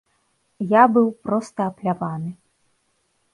[0.71, 2.31] Я быў проста апляваны.